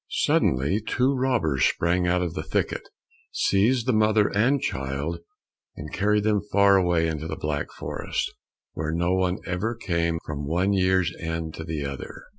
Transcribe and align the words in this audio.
Suddenly 0.09 0.81
two 0.83 1.13
robbers 1.13 1.63
sprang 1.63 2.07
out 2.07 2.23
of 2.23 2.33
the 2.33 2.41
thicket, 2.41 2.89
seized 3.31 3.85
the 3.85 3.93
mother 3.93 4.29
and 4.35 4.59
child, 4.59 5.19
and 5.75 5.93
carried 5.93 6.23
them 6.23 6.41
far 6.51 6.75
away 6.75 7.05
into 7.05 7.27
the 7.27 7.35
black 7.35 7.71
forest, 7.71 8.31
where 8.73 8.91
no 8.91 9.13
one 9.13 9.37
ever 9.45 9.75
came 9.75 10.17
from 10.25 10.47
one 10.47 10.73
year's 10.73 11.13
end 11.19 11.53
to 11.53 11.65
another. 11.69 12.23